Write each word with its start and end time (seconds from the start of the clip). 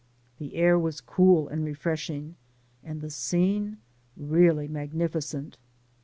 The 0.39 0.55
air 0.55 0.79
was 0.79 0.99
cool 0.99 1.47
and 1.47 1.63
refresh 1.63 2.09
ing, 2.09 2.35
and 2.83 3.01
the 3.01 3.11
scene 3.11 3.77
really 4.17 4.67
magnificent. 4.67 5.59